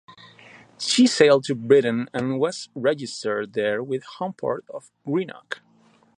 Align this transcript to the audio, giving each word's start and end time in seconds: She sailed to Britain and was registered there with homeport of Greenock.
She 0.79 1.05
sailed 1.05 1.43
to 1.43 1.53
Britain 1.53 2.09
and 2.11 2.39
was 2.39 2.69
registered 2.73 3.53
there 3.53 3.83
with 3.83 4.03
homeport 4.17 4.65
of 4.67 4.89
Greenock. 5.05 5.61